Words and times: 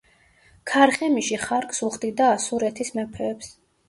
ქარხემიში 0.69 1.37
ხარკს 1.43 1.81
უხდიდა 1.87 2.31
ასურეთის 2.37 2.91
მეფეებს. 2.97 3.51